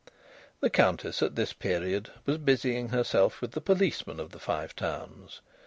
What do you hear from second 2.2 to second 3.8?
was busying herself with the